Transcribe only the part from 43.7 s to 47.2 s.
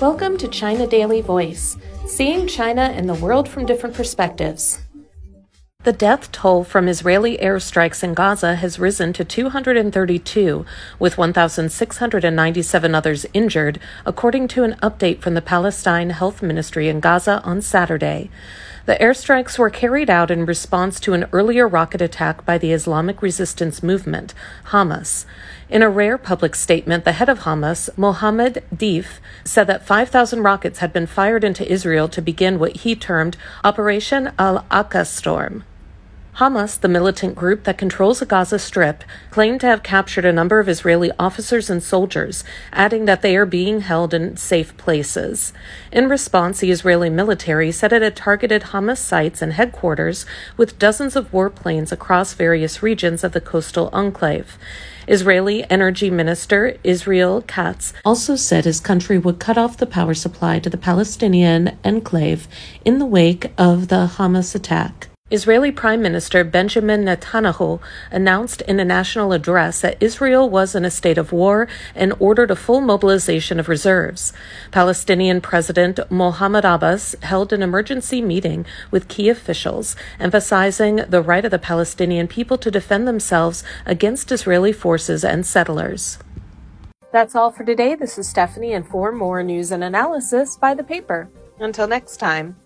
held in safe places. In response, the Israeli